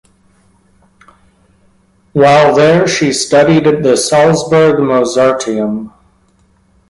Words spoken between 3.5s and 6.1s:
at the Salzburg Mozarteum.